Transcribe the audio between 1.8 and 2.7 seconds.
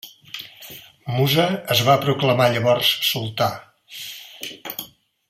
va proclamar